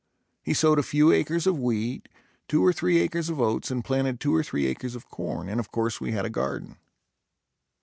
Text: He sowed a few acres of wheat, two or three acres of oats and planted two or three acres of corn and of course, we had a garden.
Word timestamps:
He 0.41 0.55
sowed 0.55 0.79
a 0.79 0.81
few 0.81 1.11
acres 1.11 1.45
of 1.45 1.59
wheat, 1.59 2.09
two 2.47 2.65
or 2.65 2.73
three 2.73 2.97
acres 2.97 3.29
of 3.29 3.39
oats 3.39 3.69
and 3.69 3.85
planted 3.85 4.19
two 4.19 4.33
or 4.33 4.41
three 4.41 4.65
acres 4.65 4.95
of 4.95 5.07
corn 5.11 5.47
and 5.47 5.59
of 5.59 5.71
course, 5.71 6.01
we 6.01 6.11
had 6.11 6.25
a 6.25 6.29
garden. 6.31 6.77